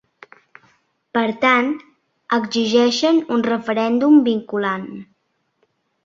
Per 1.17 1.25
tant, 1.43 1.67
exigeixen 2.37 3.19
un 3.35 3.43
referèndum 3.49 4.17
vinculant. 4.29 4.89